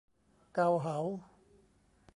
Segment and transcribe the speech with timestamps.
[0.53, 0.97] เกาเหา!